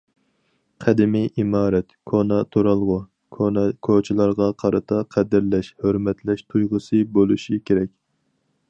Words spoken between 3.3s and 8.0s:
كونا كوچىلارغا قارىتا قەدىرلەش، ھۆرمەتلەش تۇيغۇسى بولۇشى كېرەك.